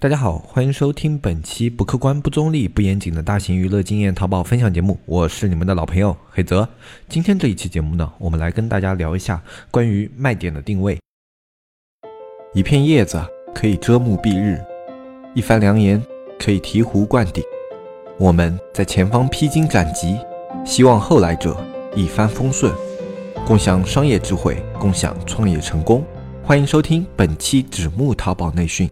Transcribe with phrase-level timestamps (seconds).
[0.00, 6.66] 大家好，欢迎收听本期不客观、不中立、不严谨的大型娱乐经验淘宝分享节目，我是你们的老朋友黑泽。
[7.06, 10.98] 今天这一期节目呢，我们来跟大家聊一下关于卖点的定位。
[12.54, 13.22] 一片叶子
[13.54, 14.58] 可以遮目蔽日，
[15.34, 16.02] 一番良言
[16.38, 17.44] 可以醍醐灌顶。
[18.18, 20.16] 我们在前方披荆斩棘，
[20.64, 21.54] 希望后来者
[21.94, 22.72] 一帆风顺，
[23.46, 26.02] 共享商业智慧，共享创业成功。
[26.42, 28.90] 欢迎收听本期纸木淘宝内训。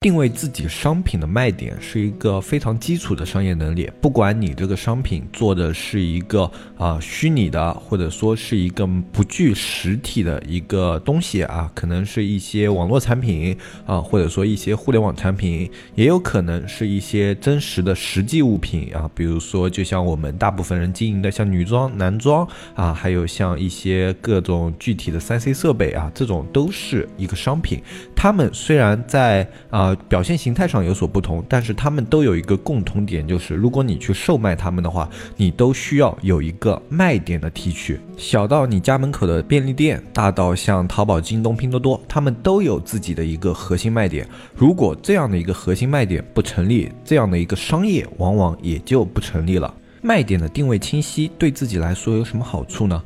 [0.00, 3.90] 定位自己商品的卖点是一个非常基础的商业能力。
[4.00, 27.82] 不管你这个商品做的是一个啊虚拟的，或者说是一个不具实体的一个东西啊，可能是一些网络产品啊，或者说一些互联网产品，也有可能是一些真实的实际物品啊，比如说就像我们大部分人经营的像女装、男装啊，还有像一些各种具体的三 C 设备啊，这种都是一个商品。
[28.14, 29.87] 他们虽然在啊。
[29.88, 37.98] 呃表现形态上有所不同，但是他们都有一个共同点，就是如果你去售卖他们的话，你都需要有一个卖点的提取。
[38.16, 44.28] 小到你家门口的便利店，大到像淘宝、京东、拼多多，他们都有自己的一个核心卖点。
[44.54, 49.72] 如果这样的一个核心卖点不成立，这样的一个商业往往也就不成立了。
[50.00, 53.02] 卖点的定位清晰，对自己来说有什么好处呢？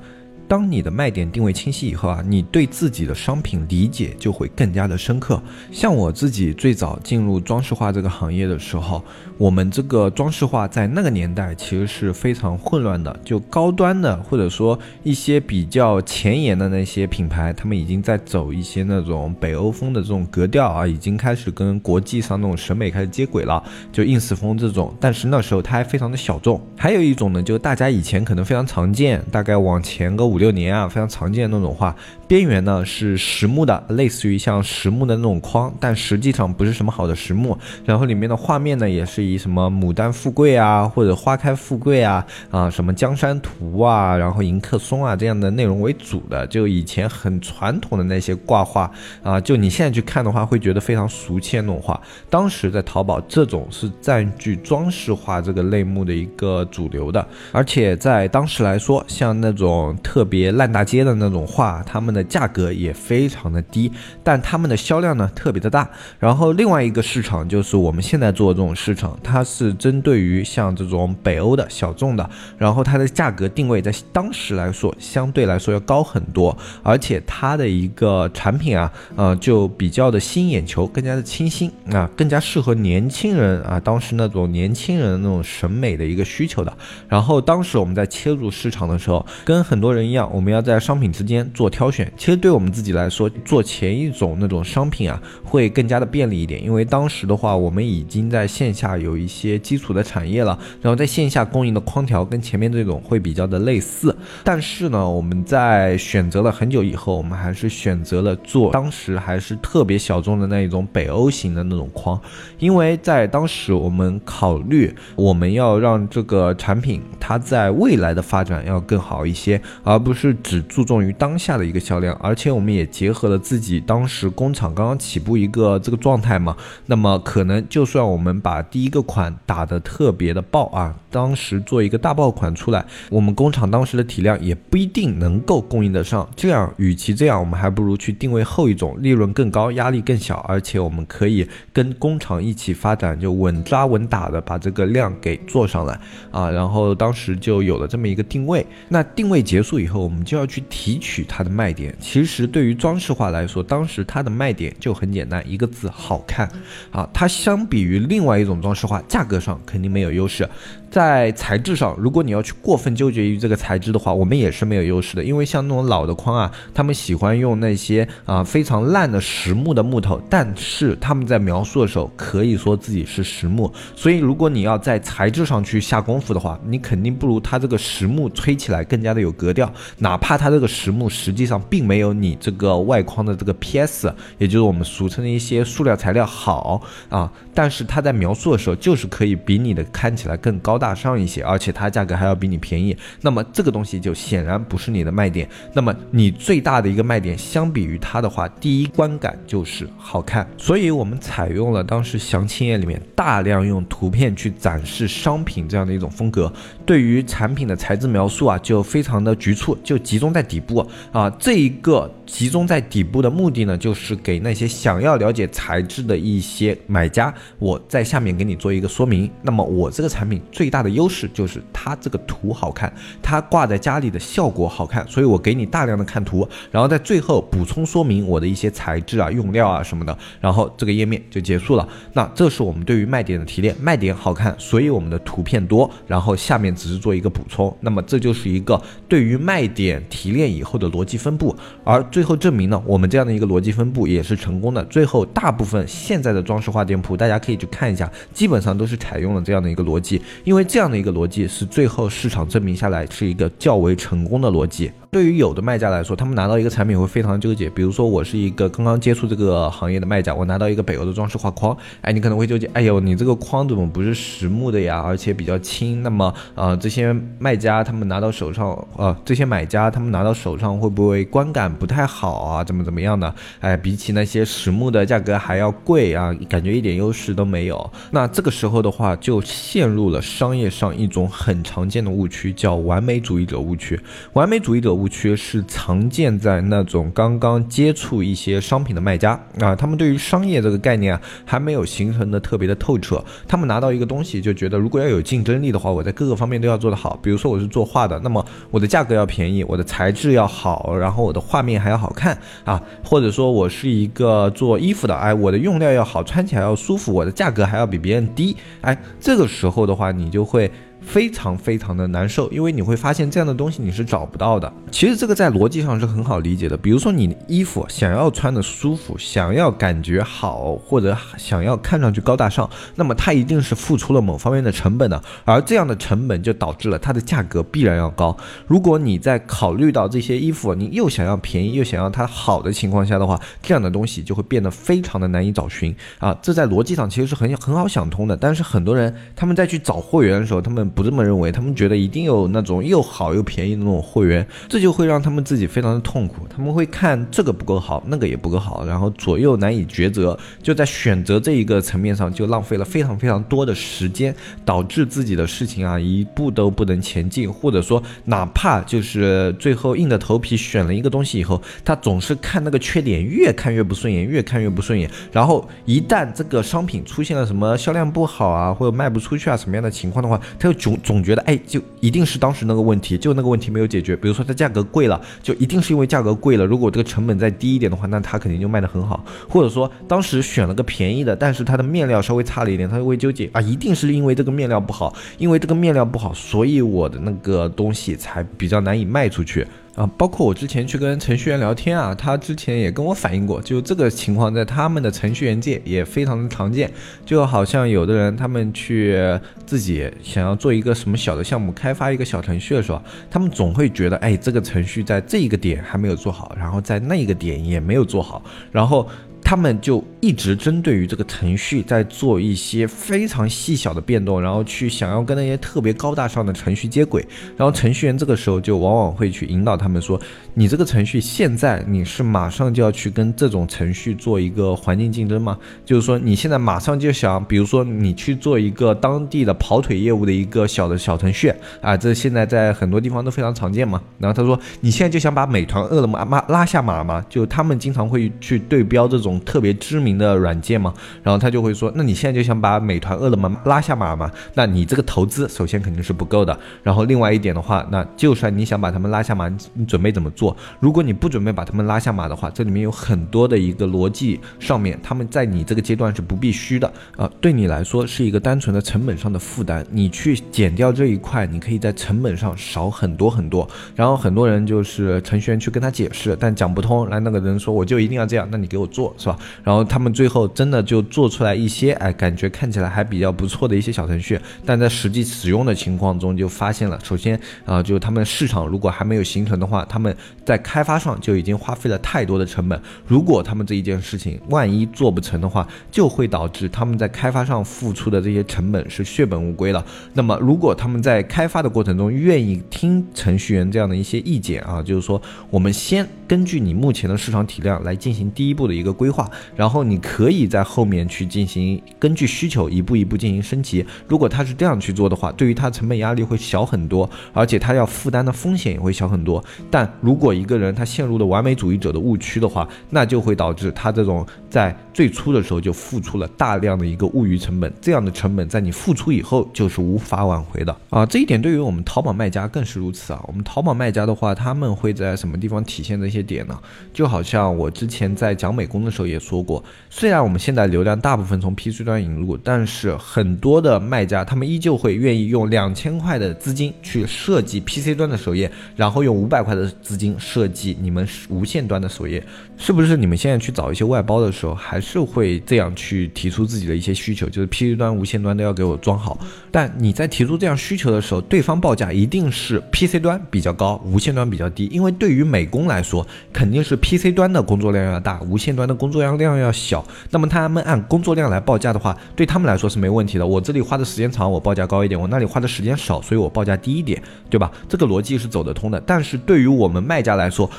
[0.53, 5.43] 当你的卖点定位清晰以后啊，你对自己的商品理解就会更加的深刻。
[5.71, 9.03] 像我自己最早进入装饰画这个行业的时候，
[9.39, 24.95] 我们这个装饰画在那个年代其实是非常混乱的，就高端的或者说一些比较前沿的那些品牌，他们已经在走一些那种北欧风的这种格调啊，已经开始跟国际上那种审美开始接轨了，就 ins 风这种。
[25.01, 26.61] 但是那时候它还非常的小众。
[26.77, 30.42] 还有一种呢，就大家以前可能非常常见，大概往前个五。
[30.43, 31.95] 六年啊，非常常见的那种画，
[32.27, 37.57] 边缘呢是实木的，类似于像实木的那种框，但实际上不是什么好的实木。
[37.85, 48.91] 然后里面的画面呢，也是以什么牡丹富贵啊，或者花开富贵啊，啊什么江山图啊，然后迎客松啊这样的内容为主的，就以前很传统的那些挂画
[49.23, 52.01] 啊，就你现在去看的话，会觉得非常俗气那种画。
[52.29, 60.27] 当时在淘宝，这种是占据装饰画这个类目的一个主流的，而且在当时来说，像那种特。
[60.33, 63.93] 别烂大街的那种画，他们的价格也非常的低，
[64.25, 65.87] 但他们的销量呢特别的大。
[66.19, 86.73] 然后另外一个市场就是我们现在做的这种市场，它是针对于像这种北欧的小众的，然后它的价格定位在当时来说相对来说要高很多，而且它的一个产品啊，呃，就比较的吸引眼球，更加的清新啊，更加适合年轻人啊，当时那种年轻人的那种审美的一个需求的。
[87.07, 90.22] 然后当时我们在切入市场的时候，跟很多人一样。
[90.33, 96.63] 我们要在商品之间做挑选，其实对我们自己来说，做前一种那种商品啊，会更加的便利一点。
[96.63, 104.15] 因为当时的话，我们已经在线下有一些基础的产业了，然后在线下供应的框条跟前面这种会比较的类似。
[104.45, 112.21] 但是呢，我们在选择了很久以后，我们还是选择了做当时还是特别小众的那一种北欧型的那种框，
[112.59, 120.13] 因为在当时我们考虑我们要让这个产品它在未来的发展要更好一些，而不。
[120.15, 126.57] 是只注重于当下的一个销量，而且我们也结合了自己当时工厂刚刚起步一个这个状态嘛。
[126.87, 136.29] 那么可能就算我们把第一个款打得特别的爆啊，当时做一个大爆款出来，我们工厂当时的体量也不一定能够供应得上。
[136.35, 145.97] 这样，与其这样，我们还不如去定位后一种，利润更高，压力更小，而且我们可以跟工厂一起发展，就稳扎稳打的把这个量给做上来
[146.33, 146.51] 啊。
[146.51, 148.67] 然后当时就有了这么一个定位。
[148.89, 150.03] 那定位结束以后。
[150.03, 151.95] 我们就要去提取它的卖点。
[152.01, 156.51] 其实对于装饰画来说，当时它的卖点就很简单，一个字：好看。
[156.91, 160.49] 啊，它相比于另外一种装饰画，价格上肯定没有优势。
[160.93, 165.25] 在材质上，如果你要去过分纠结于这个材质的话，我们也是没有优势的。
[165.25, 173.73] 因为像那种老的框啊，他们喜欢用那些啊非常烂的实木的木头，但是他们在描述的时候可以说自己是实木。
[173.97, 179.73] 所以如果你要在材质上去下功夫的话，你肯定不如它这个实木吹起来更加的有格调。
[179.97, 190.93] 哪怕它这个实木实际上并没有你这个外框的这个 PS，也就是我们俗称的一些塑料材料好啊，但是它在描述的时候就是可以比你的看起来更高大。
[191.03, 195.49] 上一些，而且它价格还要比你便宜，那么这个东西就显然不是你的卖点。
[195.73, 200.47] 那么你最大的一个卖点，相比于它的话，第一观感就是好看。
[200.57, 206.53] 所以我们采用了当时详情页里面大量用图片去展示商品这样的一种风格。
[206.87, 211.29] 对于产品的材质描述啊，就非常的局促，就集中在底部啊。
[211.39, 219.31] 这一个集中在底部的目的呢，就是给那些想要了解材质的一些买家，我在下面给你做一个说明。
[219.41, 222.91] 那么我这个产品最大的优势就是它这个图好看，
[223.21, 231.87] 它挂在家里的效果好看，所以我给你大量的看图，然后在最后补充说明我的一些材质啊、用料啊什么的，然后这个页面就结束了。
[232.15, 237.77] 那这是我们对于卖点的提炼，卖点好看，所以我们的图片多，然后下面只是做一个补充。
[237.81, 241.55] 那么这就是一个对于卖点提炼以后的逻辑分布，
[241.85, 244.83] 而最后证明呢，我们这样的一个逻辑分布也是成功的。
[244.87, 254.91] 最后大部分现在的装饰画店铺，大家可以去看一下，基本上都是采用了这样的一个逻辑，因为这样的一个逻辑是最后市场证明下来是一个较为成功的逻辑。
[255.13, 257.69] 对于有的卖家来说，他们拿到一个产品会非常纠结。
[257.69, 265.03] 比如说，我是一个刚刚接触这个行业的卖家，我拿到一个北欧的装饰画框，哎，你可能会纠结，哎呦，你这个框怎么不是实木的呀？
[265.05, 266.03] 而且比较轻。
[266.03, 272.65] 那么，呃，这些卖家他们拿到手上，呃，这些买家他们拿到手上会不会观感不太好啊？
[272.65, 273.35] 怎么怎么样的？
[273.61, 277.93] 哎，比起那些实木的价格还要贵啊，感觉一点优势都没有。
[278.13, 284.01] 那这个时候的话，就陷入了商业上一种很常见的误区，叫完美主义者误区。
[284.33, 285.02] 完美主义者。
[285.03, 293.23] 误区是常见在那种刚刚接触一些商品的卖家啊，他们对于商业这个概念啊还没有形成的特别的透彻。
[293.49, 297.19] 他们拿到一个东西就觉得，如果要有竞争力的话，我在各个方面都要做得好。
[297.21, 302.81] 比如说我是做画的，那么我的价格要便宜，我的材质要好，然后我的画面还要好看啊。
[303.05, 308.57] 或者说我是一个做衣服的，哎，我的用料要好，穿起来要舒服，我的价格还要比别人低。
[308.83, 310.71] 哎，这个时候的话，你就会。
[311.05, 314.73] 非常非常的难受，因为你会发现这样的东西你是找不到的。
[314.91, 316.77] 其实这个在逻辑上是很好理解的。
[316.77, 328.37] 比如说你的衣服想要穿的舒服，想要感觉好，或者想要看上去高大上，那么它一定是付出了某方面的成本的，而这样的成本就导致了它的价格必然要高。
[328.67, 336.37] 如果你在考虑到这些衣服，你又想要便宜又想要它好的情况下的话，这样的东西就会变得非常的难以找寻啊。
[336.41, 338.37] 这在逻辑上其实是很很好想通的。
[338.37, 346.47] 但是很多人他们在去找货源的时候，他们不这么认为，他们觉得一定有那种又好又便宜的那种货源，这就会让他们自己非常的痛苦。
[346.49, 354.35] 他们会看这个不够好，那个也不够好，然后左右难以抉择，就在选择这一个层面上就浪费了非常非常多的时间，
[354.65, 365.11] 导致自己的事情啊一步都不能前进，或者说哪怕就是最后硬着头皮选了一个东西以后，他总是看那个缺点，越看越不顺眼，越看越不顺眼。
[365.33, 374.17] 然后一旦这个商品出现了什么销量不好啊，或者卖不出去啊什么样的情况的话，他就总总觉得哎，就一定是当时那个问题，就那个问题没有解决。
[374.17, 376.67] 比如说它价格贵了，就一定是因为价格贵了。
[376.67, 379.25] 如果这个成本再低一点的话，那它肯定就卖得很好。
[379.49, 389.65] 或者说当时选了个便宜的，但是它的面料稍微差了一点，它就会纠结啊，一定是因为这个面料不好，因为这个面料不好，所以我的那个东西才比较难以卖出去。
[389.95, 396.91] 啊，包括我之前去跟程序员聊天啊，他之前也跟我反映过，就这个情况在他们的程序员界也非常的常见。
[397.27, 399.19] 就好像有的人他们去
[399.67, 409.07] 自己想要做一个什么小的项目，开发一个小程序的时候，他们总会觉得，哎，这个程序在这一个点还没有做好，然后在那一个点也没有做好，然后。
[409.53, 417.23] 他们就一直针对于这个程序在做一些非常细小的变动，然后去想要跟那些特别高大上的程序接轨，
[417.55, 420.19] 然后程序员这个时候就往往会去引导他们说
[420.55, 425.59] ：“你这个程序现在你是马上就要去跟这种程序做一个环境竞争吗？
[425.85, 434.01] 就是说你现在马上就想，比如说你去做一个当地的跑腿业务的一个小的小程序啊，这现在在很多地方都非常常见嘛。
[434.19, 437.23] 然后他说你现在就想把美团、饿了么拉拉下马吗？
[437.29, 439.39] 就他们经常会去对标这种。
[439.43, 444.31] 特别知名的软件嘛，然后他就会说，那你现在就想把美团、饿了么拉下马嘛？
[444.55, 446.59] 那你这个投资首先肯定是不够的。
[446.83, 450.57] 然后另外一点的话，那就算你想把他们拉下马，你准备怎么做？
[450.81, 459.85] 如果你不准备把他们拉下马的话，这里面有很多的一个逻辑上面，他们在你这个阶段是不必须的啊，对你来说是一个单纯的成本上的负担。
[459.91, 463.69] 你去减掉这一块，你可以在成本上少很多很多。
[463.95, 467.09] 然后很多人就是程序员去跟他解释，但讲不通。
[467.09, 469.32] 来那个人说我就一定要这样，那你给我做是吧？
[469.33, 469.39] 吧？
[469.65, 482.81] 然后他们最后真的就做出来一些，哎，感觉看起来还比较不错的一些小程序，但在实际使用的情况中就发现了，首先啊，就他们市场如果还没有形成的话，他们在开发上就已经花费了太多的成本。
[483.07, 489.85] 如果他们这一件事情万一做不成的话，就会导致他们在开发上付出的这些成本是血本无归了。
[490.13, 495.21] 那么如果他们在开发的过程中愿意听程序员这样的一些意见啊，就是说
[495.51, 503.85] 我们先根据你目前的市场体量来进行第一步的一个规话，然后你可以在后面去进行根据需求一步一步进行升级。
[504.09, 509.43] 如果他是这样去做的话，对于他成本压力会小很多，而且他要负担的风险也会小很多。
[509.71, 521.07] 但如果一个人他陷入了完美主义者的误区的话，那就会导致他这种在最初的时候就付出了大量的一个物欲成本，这样的成本在你付出以后就是无法挽回的啊！
[521.07, 523.25] 这一点对于我们淘宝卖家更是如此啊！
[523.27, 526.59] 我们淘宝卖家的话，他们会在什么地方体现这些点呢？
[526.93, 542.23] 就好像我之前在讲美工的时候也说过，虽然我们现在流量大部分从 PC 端引入，但是很多的卖家他们依旧会愿意用两千块的资金去设计 PC 端的首页，然后用五百块的资金设计你们无线端的首页。
[542.59, 549.17] 是不是你们现在去找一些外包的时候，还是会这样去提出自己的一些需求，就是 PC 端、无线端都要给我装好？
[549.53, 559.85] 但你在提出这样需求的时候，对方报价一定是 PC 端比较高，无线端比较低，因为对于美工来说，肯定是 PC 端的工作量要大，无线端的工作量量要小。
[560.11, 563.27] 那么他们按工作量来报价的话，对他们来说是没问题的。
[563.27, 567.53] 我这里花的时间长，我报价高一点；我那里花的时间少，所以我报价低一点，对吧？
[567.69, 568.83] 这个逻辑是走得通的。
[568.85, 570.51] 但是对于我们卖家来说，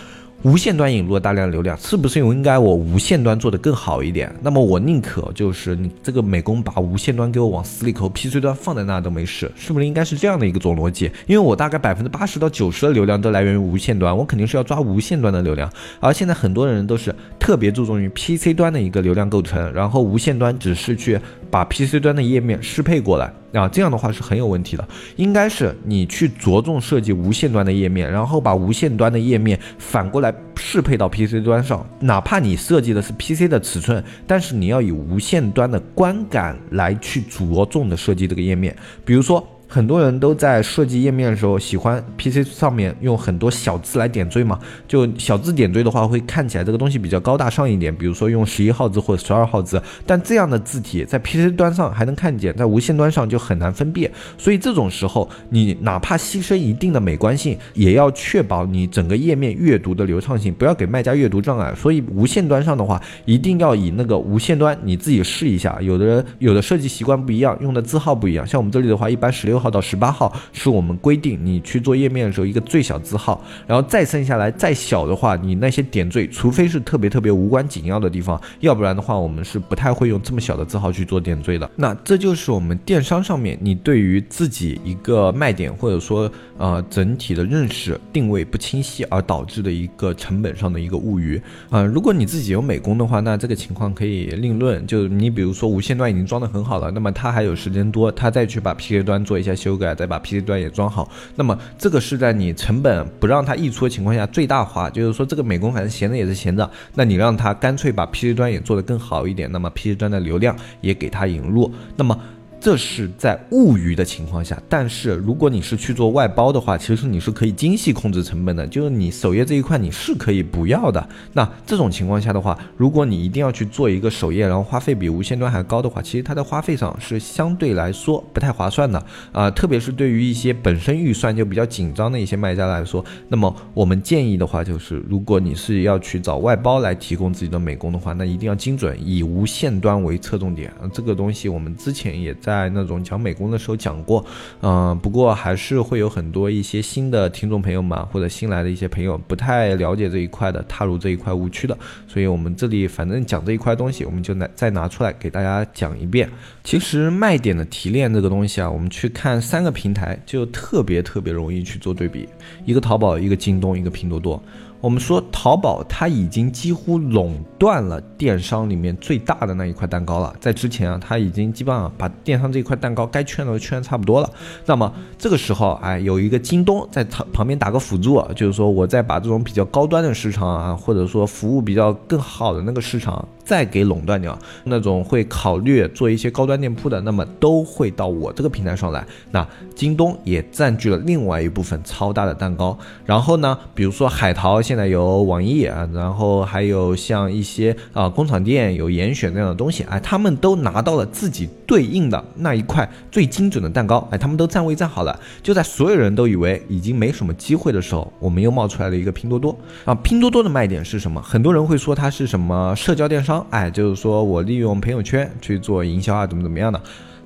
[0.44, 4.30] 无线端引入了大量流量，是不是应该我无线端做得更好一点？
[4.42, 11.10] 那么我宁可就是你这个美工把无线端给我往死里抠，PC 端放在那都没事，是不是应该是这样的一个总逻辑？
[11.28, 15.72] 因为我大概百分之八十到九十的流量都来源于无线端，我肯定是要抓无线端的流量。
[16.02, 21.18] 而现在很多人都是特别注重于 PC 端的一个流量构成，然后无线端只是去
[21.54, 23.32] 把 PC 端的页面适配过来。
[23.54, 24.88] 啊，这样的话是很有问题的。
[25.18, 31.88] 应该是你去着重设计无线端的页面，然后把无线端的页面反过来适配到 PC 端上。
[32.00, 38.76] 哪怕你设计的是 PC 的尺寸，但是你要以无线端的观感来去着重的设计这个页面。
[39.06, 39.48] 比如说。
[39.74, 44.60] 很多人都在设计页面的时候，喜欢 PC 上面用很多小字来点缀嘛。
[44.88, 47.92] 就小字点缀的话，会看起来这个东西比较高大上一点。
[47.96, 54.12] 比如说用十一号字或者十二号字，但这样的字体在 PC 端上还能看见，在无线端上就很难分辨。
[54.38, 61.74] 所以这种时候，你哪怕牺牲一定的美观性，也要确保你整个页面阅读的流畅性，不要给卖家阅读障碍。
[61.76, 65.80] 所以无线端上的话，一定要以那个无线端你自己试一下。
[65.82, 68.46] 有的人有的设计习惯不一样，用的字号不一样。
[68.46, 69.63] 像我们这里的话，一般十六。
[69.64, 81.70] 号到十八号是我们规定你去做页面的时候一个最小字号，然后再剩下来再小的话，你那些点缀，除非是特别特别无关紧要的地方，要不然的话，我们是不太会用这么小的字号去做点缀的。
[81.78, 91.82] 那这就是我们电商上面你对于自己一个卖点或者说呃整体的认识定位不清晰而导致的一个成本上的一个误区啊。
[91.82, 94.86] 如果你自己有美工的话，那这个情况可以另论。
[94.86, 99.53] 就你比如说无线端已经装的很好了，那么他还有时间多，他再去把 PK 端做一下。
[99.56, 101.10] 修改，再把 PC 端也装好。
[101.36, 112.20] 那么这个是在你成本不让它溢出的情况下最大化，就是说这个美工反正闲着也是闲着，那你让它干脆把 PC 端也做得更好一点，那么 PC 端的流量也给它引入，那么。
[112.64, 118.66] 这是在物余的情况下，但是如果你是去做外包的话，其实你是可以精细控制成本的。
[118.68, 121.06] 就是你首页这一块你是可以不要的。
[121.34, 129.52] 那这种情况下的话，如果你一定要去做一个首页，然后花费比无线端还高的话，其实它的花费上是相对来说不太划算的啊。
[129.52, 140.72] 特别是对于一些本身预算就比较紧张的一些卖家来说，那么我们建议的话就是，如果你是要去找外包来提供自己的美工的话，那一定要精准，以无线端为侧重点。
[140.94, 142.53] 这个东西我们之前也在。
[142.54, 144.24] 在那种讲美工的时候讲过，
[144.62, 151.76] 嗯，不过还是会有很多一些新的听众朋友们或者新来的一些朋友不太了解这一块的，踏入这一块误区的，
[152.08, 156.30] 所以我们这里反正讲这一块东西，我们就拿再拿出来给大家讲一遍。
[156.64, 162.30] 其实卖点的提炼这个东西啊，我们去看三个平台就特别特别容易去做对比，
[162.66, 164.42] 一个淘宝，一个京东，一个拼多多。
[164.84, 174.30] 我们说淘宝它已经几乎垄断了电商里面最大的那一块蛋糕了，在之前啊，它已经基本上把电商这一块蛋糕该圈的都圈差不多了。
[174.66, 183.26] 那么这个时候，哎，有一个京东在旁旁边打个辅助，就是说我再把这种比较高端的市场啊，或者说服务比较更好的那个市场。
[183.46, 189.06] 再给垄断掉，那种会考虑做一些高端店铺的，那么都会到我这个平台上来。
[189.32, 192.78] 那京东也占据了另外一部分超大的蛋糕。
[193.06, 205.20] 然后呢，比如说海淘现现在有网易啊，然后还有像一些啊工厂店有严选那样的东西，哎，他们都拿到了自己对应的那一块最精准的蛋糕，哎，他们都站位站好了。
[205.44, 209.94] 就在所有人都以为已经没什么机会的时候，我们又冒出来了一个拼多多啊。
[209.94, 211.22] 拼多多的卖点是什么？
[211.22, 216.82] 很多人会说它是什么社交电商，哎，就是说我利用朋友圈去做营销啊，怎么怎么样的。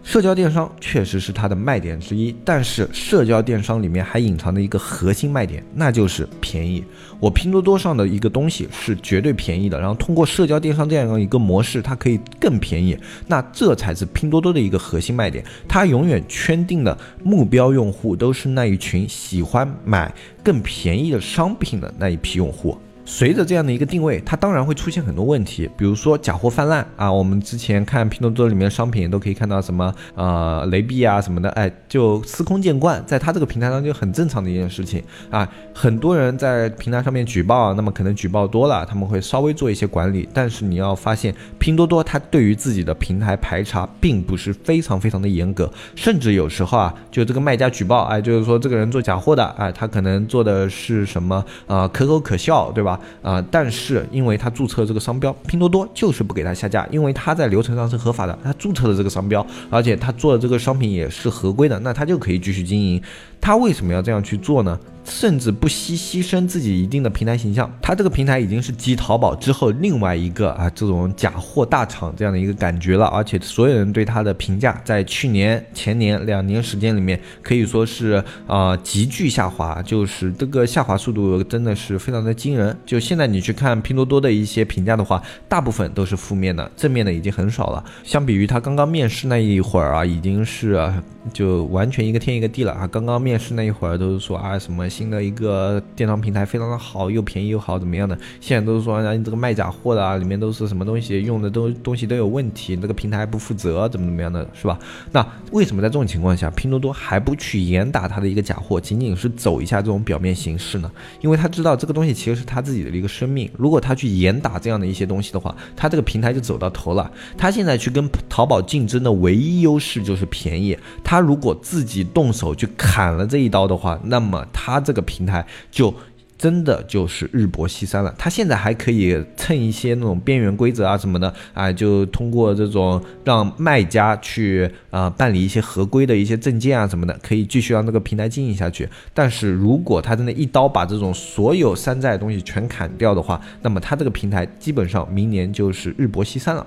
[0.07, 6.81] 社交电商确实是它的卖点之一，但是社交电商里面还隐藏着一个核心卖点，那就是便宜。
[7.19, 12.97] 我拼多多上的一个东西是绝对便宜的，然后通过社交电商这样一个模式，它可以更便宜，
[13.27, 15.43] 那这才是拼多多的一个核心卖点。
[15.67, 22.77] 它永远圈定的目标用户都是那一群喜欢买更便宜的商品的那一批用户。
[23.09, 27.09] 随着这样的一个定位，它当然会出现很多问题，比如说假货泛滥啊。
[27.09, 35.47] 我们之前看拼多多里面的商品都可以看到什么呃雷币啊什么的，哎，就司空见惯，在它这个平台上就很正常的一件事情啊。
[35.73, 52.96] 很多人在平台上面举报，那么可能举报多了，他们会稍微做一些管理，但是你要发现拼多多它对于自己的平台排查并不是非常非常的严格，甚至有时候啊，就这个卖家举报，哎，就是说这个人做假货的，哎，他可能做的是什么啊可口可笑，对吧？
[53.21, 63.01] 啊，但是因为他注册这个商标，拼多多就是不给他下架，因为他在流程上是合法的，他注册了这个商标，而且他做的这个商品也是合规的，那他就可以继续经营。
[63.39, 64.79] 他为什么要这样去做呢？
[65.09, 82.77] 甚至不惜牺牲自己一定的平台形象，他这个平台已经是继淘宝之后另外一个啊这种假货大厂这样的一个感觉了，而且所有人对他的评价在去年、前年两年时间里面可以说是啊急剧下滑，就是这个下滑速度真的是非常的惊人。
[82.85, 87.83] 就现在你去看拼多多的一些评价的话，大部分都是负面的，正面的已经很少了。
[88.03, 90.91] 相比于他刚刚面试那一会儿啊，已经是
[91.31, 92.87] 就完全一个天一个地了啊！
[92.87, 94.87] 刚刚面试那一会儿都是说啊什么。
[94.89, 98.17] 新的一个电商平台非常的好，又便宜又好，怎么样的？
[98.39, 104.79] 现在都是说啊，你这个卖假货的啊，里面都是什么东西，用的都东西都有问题，这个平台不负责，怎么怎么样的，是吧？
[105.11, 110.91] 那为什么在这种情况下，拼多多还不去严打它的一个假货，仅仅是走一下这种表面形式呢？
[111.21, 117.11] 因为他知道这个东西其实是他自己的一个生命，如果他去严打这样的一些东西的话，他这个平台就走到头了。
[117.37, 124.77] 他现在去跟淘宝竞争的唯一优势就是便宜，他他如果自己动手去砍了这一刀的话，那么他。
[124.87, 125.93] 这个平台就
[126.37, 128.13] 真的就是日薄西山了。
[128.17, 138.87] 他现在还可以蹭一些那种边缘规则啊什么的啊，就通过这种让卖家去啊办理一些合规的一些证件啊什么的，可以继续让这个平台经营下去。
[139.13, 146.65] 但是如果他真的一刀把这种所有山寨的东西全砍掉的话，那么他这个平台基本上明年就是日薄西山了。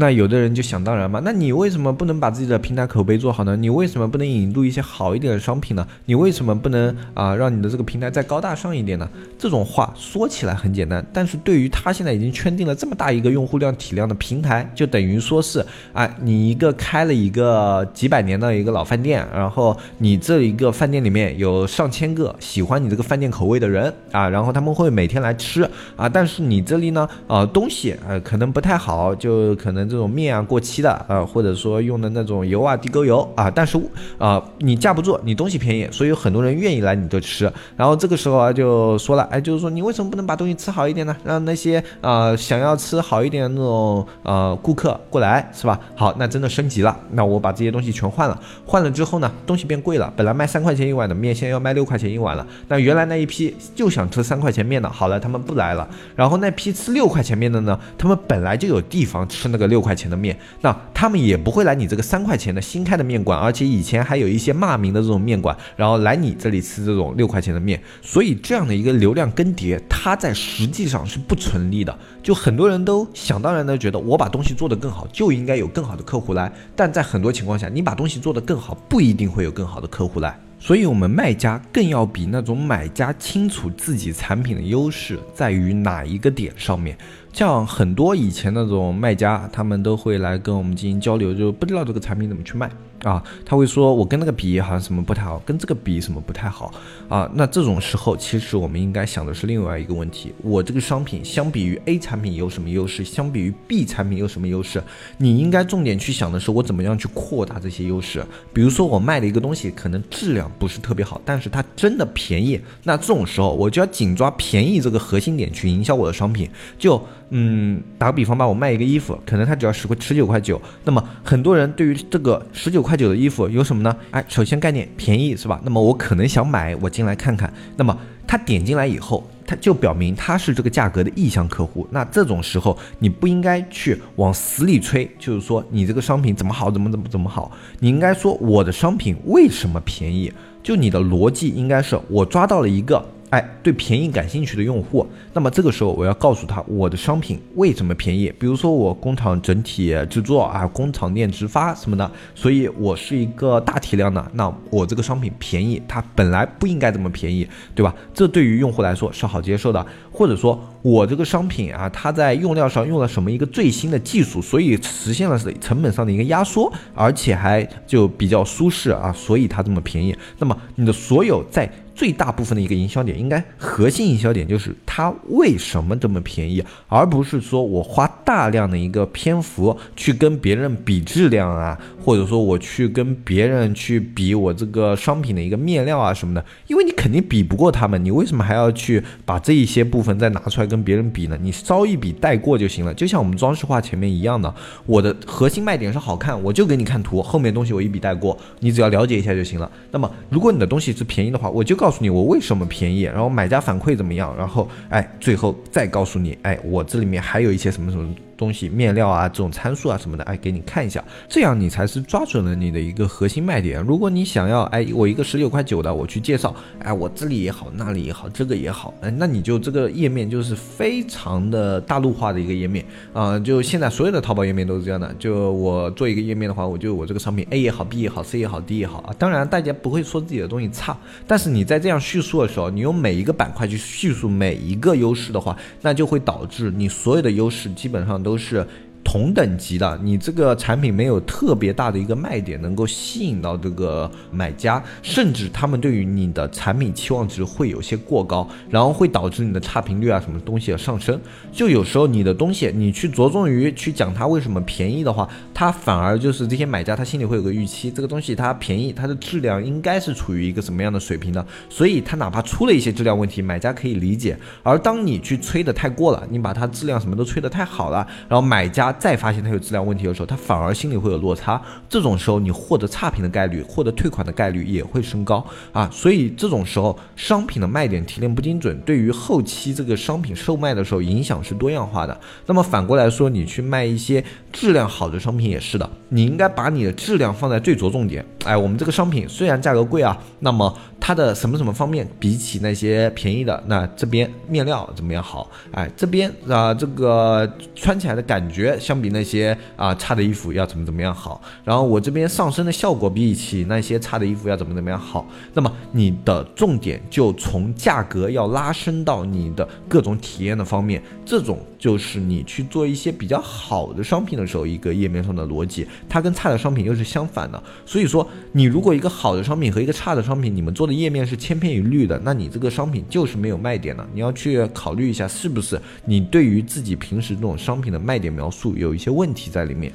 [0.00, 3.56] 那有的人就想当然嘛，那你为什么不能把自己的平台口碑做好呢？
[3.56, 5.84] 你为什么不能引入一些好一点的商品呢？
[6.04, 9.08] 你为什么不能啊让你的这个平台再高大上一点呢？
[9.36, 29.87] 这种话说起来很简单，但是对于他现在已经圈定了这么大一个用户量体量的平台，就等于说是啊你一个开了一个几百年的一个老饭店，然后你这一个饭店里面有上千个喜欢你这个饭店口味的人啊，然后他们会每天来吃啊，但是你这里呢啊东西呃可能不太好，就可能。
[29.88, 33.78] 这种面啊过期的啊，或者说用的那种油啊地沟油啊，但是
[34.18, 37.50] 啊你架不住，你东西便宜，所以有很多人愿意来你这吃。
[37.76, 41.16] 然后这个时候啊就说了，哎，就是说你为什么不能把东西吃好一点呢？
[41.24, 45.80] 让那些啊想要吃好一点的那种呃顾客过来，是吧？
[45.96, 52.46] 好，那真的升级了，那我把这些东西全换了，换了之后呢，东西变贵了，本来卖三块钱一碗的面，现在要卖六块钱一碗了。
[52.68, 55.88] 那原来那一批就想吃三块钱面的，好了，他们不来了。
[56.14, 59.77] 然后那批吃六块钱面的呢，他们本来就有地方吃那个六。
[59.78, 71.96] 六块钱的面，那他们也不会来你这个三块钱的新开的面馆，而且以前还有一些骂名的这种面馆，然后来你这里吃这种六块钱的面，所以这样的一个流量更迭，它在实际上是不成立的。
[72.24, 80.36] 就很多人都想当然的觉得，我把东西做得更好，就应该有更好的客户来，但在很多情况下，你把东西做得更好，不一定会有更好的客户来。
[80.60, 86.98] 所以，我们卖家更要比那种买家清楚自己产品的优势在于哪一个点上面。
[87.38, 92.68] 像很多以前那种卖家，他们都会来跟我们进行交流，就不知道这个产品怎么去卖。
[93.04, 96.74] 啊，他会说，我跟那个比好像什么不太好，跟这个比什么不太好
[97.08, 97.30] 啊？
[97.34, 103.04] 那这种时候，其实我们应该想的是另外一个问题：我这个商品相比于 A 产品有什么优势？
[103.04, 104.82] 相比于 B 产品有什么优势？
[105.16, 108.26] 你应该重点去想的是，我怎么样去扩大这些优势？
[108.52, 116.50] 比如说，我卖的一个东西可能质量不是特别好，但是它真的便宜，那这种时候我就要紧抓便宜这个核心点去营销我的商品。
[116.76, 123.96] 就嗯，打个比方吧，我卖一个衣服，可能它只要十块十九块九，那么很多人对于这个十九块九的衣服有什么呢？
[124.10, 125.60] 哎，首先概念便宜是吧？
[125.64, 127.52] 那么我可能想买，我进来看看。
[127.76, 129.28] 那么他点进来以后。
[129.50, 131.88] 它就表明他是这个价格的意向客户。
[131.90, 137.50] 那这种时候，你不应该去往死里吹，就是说你这个商品怎么好，怎么怎么怎么好。
[137.80, 140.30] 你应该说我的商品为什么便宜？
[140.62, 143.02] 就你的逻辑应该是我抓到了一个。
[143.30, 148.32] 哎，对便宜感兴趣的用户，那么这个时候我要告诉他我的商品为什么便宜。
[148.38, 157.94] 比如说我工厂整体制作啊，工厂店直发什么的，所以我是一个大体量的，那我这个商品便宜，它本来不应该这么便宜，对吧？
[158.14, 159.86] 这对于用户来说是好接受的。
[160.10, 170.16] 或者说我这个商品啊，它在用料上用了什么一个最新的技术，所以实现了成本上的一个压缩，而且还就比较舒适啊，所以它这么便宜。
[170.38, 191.36] 那么你的所有在最大部分的一个营销点，应该核心营销点就是它为什么这么便宜，而不是说我花大量的一个篇幅去跟别人比质量啊，或者说我去跟别人去比我这个商品的一个面料啊什么的，因为你肯定比不过他们，你为什么还要去把这一些部分再拿出来跟别人比呢？
[191.42, 194.54] 你稍一比带过就行了，就像我们装饰画前面一样的，
[194.86, 199.68] 我的核心卖点是好看，我就给你看图，后面东西我一笔带过，你只要了解一下就行了。
[199.90, 201.88] 那么如果你的东西是便宜的话，我就告。
[201.90, 208.14] 诉你我为什么便宜，然后买家反馈怎么样，然后 哎，最后再告诉你，哎，我这里面还有一些什么什么。
[208.38, 213.82] 东西面料啊，这种参数啊什么的，哎，给你看一下，这样你才是抓准了你的一个核心卖点。
[213.82, 223.38] 如果你想要，哎，我一个十九块九的，我去介绍，哎，我这里也好，那里也好，这个也好，哎，那你就这个页面就是非常的大陆化的一个页面啊。
[223.38, 225.14] 就现在所有的淘宝页面都是这样的。
[225.18, 229.14] 就我做一个页面的话，我就我这个商品 A 也好，B 也好，C 也好，D 也好啊。
[229.18, 238.66] 当然大家不会说自己的东西差，但是你在这样叙述的时候，你用每一个板块去叙述每一个优势的话，那就会导致你所有的优势基本上都是。
[239.04, 251.18] 同等级的，你这个产品没有特别大的一个卖点，能够吸引到这个买家，甚至他们对于你的产品期望值会有些过高，然后会导致你的差评率啊什么东西的上升。
[251.50, 264.38] 就有时候你的东西，你去着重于去讲它为什么便宜的话，它反而就是这些买家他心里会有个预期，这个东西它便宜，它的质量应该是处于一个什么样的水平的，所以它哪怕出了一些质量问题，买家可以理解。
[264.62, 268.87] 而当你去吹的太过了，你把它质量什么都吹得太好了，然后买家。
[268.90, 271.60] 他再发现它有质量问题的时候，他反而心里会有落差。
[271.88, 275.88] 这种时候，你获得差评的概率、获得退款的概率也会升高啊。
[275.92, 282.18] 所以这种时候，商品的卖点提炼不精准，对于后期这个商品售卖的时候影响是多样化的。
[282.46, 288.24] 那么反过来说，你去卖一些质量好的商品也是的，你应该把你的质量放在最着重点。
[288.44, 290.74] 哎，我们这个商品虽然价格贵啊，那么
[291.08, 295.48] 它的什么什么方面比起那些便宜的，那这边面料怎么样好？
[295.72, 298.78] 哎，这边啊这个穿起来的感觉。
[298.78, 317.62] 相比那些啊差的衣服要怎么怎么样好，然后我这边上身的效果比起那些差的衣服要怎么怎么样好，那么你的重点就从价格要拉升到你的各种体验的方面，这种就是你去做一些比较好的商品的时候一个页面上的逻辑，它跟差的商品又是相反的。
[317.86, 324.06] 所以说，你如果一个好的商品和一个差的商品，你们做的页面是千篇一律的，那你这个商品就是没有卖点的。
[324.12, 328.76] 你要去考虑一下，是不是你对于自己平时这种商品的卖点描述。
[328.76, 329.92] 有一些问题在里面。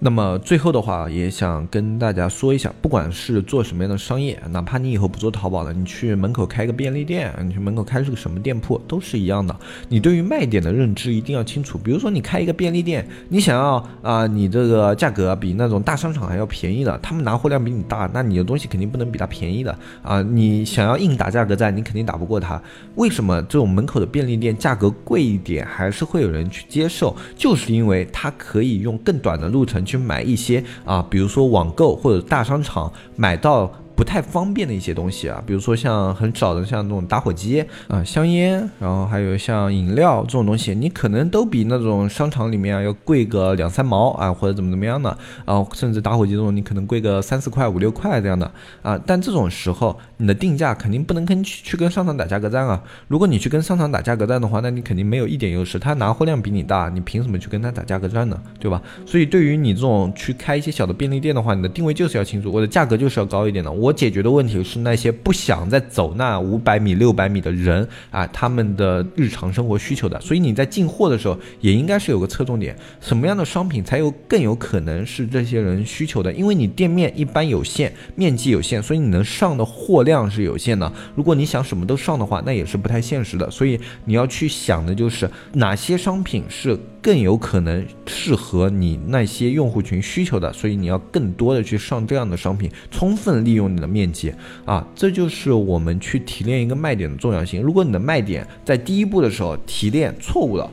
[0.00, 9.54] 那么最后的话，也想跟大家说一下，不管是做什么样的商业，哪怕你以后不做淘宝了，你去门口开个便利店，你去门口开是个什么店铺，都是一样的。
[9.88, 11.76] 你对于卖点的认知一定要清楚。
[11.76, 20.22] 比如说你开一个便利店，你想要啊，你这个价格比那种大商场还要便宜的，他们拿货量比你大，那你的东西肯定不能比他便宜的啊。
[20.22, 22.62] 你想要硬打价格战，你肯定打不过他。
[22.94, 27.16] 为什么这种门口的便利店价格贵一点，还是会有人去接受？
[27.36, 29.84] 就是因为它可以用更短的路程。
[29.88, 33.72] 去买一些啊，比如说网购或者大商场买到。
[33.98, 45.10] 不太方便的一些东西啊，比如说像很少的像那种打火机啊、香烟，然后还有像饮料这种东西，你可能都比那种商场里面要贵个两三毛啊，或者怎么怎么样的
[45.44, 48.48] 啊，甚至打火机这种你可能贵个三四块、五六块这样的
[48.82, 48.96] 啊。
[49.04, 52.80] 但这种时候你的定价肯定不能跟去去跟商场打价格战啊。
[53.08, 58.40] 如果你去跟商场打价格战的话，那你肯定没有一点优势，他拿货量比你大，你凭什么去跟他打价格战呢？
[58.58, 58.82] 对吧？
[59.04, 63.70] 所以对于你这种去开一些小的便利店的话，你的定位就是要清楚，我的价格就是要高一点的。
[63.70, 63.92] 我。
[63.98, 70.20] 解决的问题是那些不想再走那五百米、六百米的人啊，他们的日常生活需求的。
[70.20, 76.32] 所以你在进货的时候，也应该是有个侧重点，什么样的商品才有更有可能是这些人需求的？
[76.32, 80.92] 因为你店面一般有限，面积有限，所以你能上的货量量是有限的。
[81.14, 83.48] 如果你想什么都上的话，那也是不太现实的。
[83.48, 86.76] 所以你要去想的就是哪些商品是。
[87.00, 94.34] 更有可能适合你那些用户群需求的，所以你要更多的去上这样的商品，充分利用你的面积
[94.66, 97.62] 啊，这就是我们去提炼一个卖点的重要性。
[97.62, 100.68] 如果你的卖点在第一步的时候提炼错误了，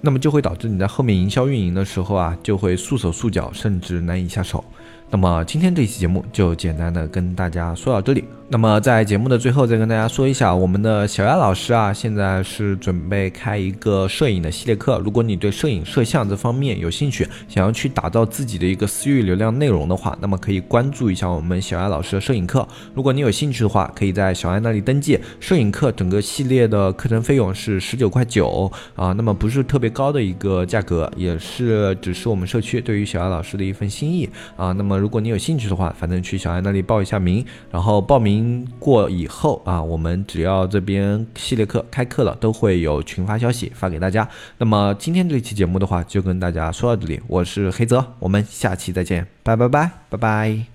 [0.00, 4.64] 那么就会导致你在后面营销运营的时候啊，就会束手束脚，甚至难以下手。
[5.10, 8.24] 那么今天这期节目就简单的跟大家说到这里。
[8.50, 14.98] 那么在节目的最后，再跟大家说一下，我们的小丫老师啊，现在是准备开一个摄影的系列课。
[15.00, 22.66] 如果你对摄影摄像这方面有兴趣，想要去打造自己的一个私域流量内容的话，那么可以关注一下我们小丫老师的摄影课。
[22.94, 25.20] 如果你有兴趣的话，可以在小丫那里登记。
[25.40, 34.72] 摄影课整个系列的课程费用是十九块九啊，那么不是特别高的一个价格，也是只是我们社区对于小丫老师的一份心意啊。
[34.72, 38.66] 那么如果你有兴趣的话，反正去小艾那里报一下名，然后报名。
[38.78, 44.28] 过以后啊，我们只要这边系列课开课了，都会有群发消息发给大家。
[44.58, 47.20] 那么今天这期节目的话，就跟大家说到这里。
[47.26, 50.68] 我是黑泽，我们下期再见，拜拜拜拜拜。